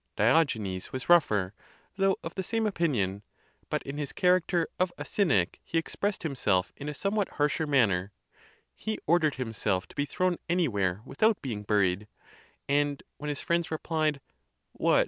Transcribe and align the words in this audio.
Diogenes 0.15 0.91
was 0.91 1.09
rougher, 1.09 1.53
though 1.95 2.17
of 2.23 2.33
the 2.33 2.41
same 2.41 2.65
opinion; 2.65 3.21
but 3.69 3.83
in 3.83 3.99
his 3.99 4.13
character 4.13 4.67
of 4.79 4.91
a 4.97 5.05
Cynic 5.05 5.59
he 5.63 5.77
expressed 5.77 6.25
him 6.25 6.33
self 6.33 6.71
in 6.75 6.89
a 6.89 6.93
somewhat 6.95 7.29
harsher 7.37 7.67
manner; 7.67 8.11
he 8.73 8.97
ordered 9.05 9.35
himself 9.35 9.85
to 9.89 9.95
be 9.95 10.05
thrown 10.05 10.37
anywhere 10.49 11.03
without 11.05 11.39
being 11.43 11.61
buried. 11.61 12.07
And 12.67 13.03
when 13.19 13.29
his 13.29 13.41
friends 13.41 13.69
replied," 13.69 14.21
What! 14.73 14.99